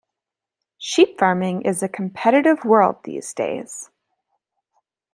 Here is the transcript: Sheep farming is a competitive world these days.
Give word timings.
Sheep 0.79 1.19
farming 1.19 1.61
is 1.61 1.83
a 1.83 1.87
competitive 1.87 2.63
world 2.65 3.03
these 3.03 3.35
days. 3.35 3.91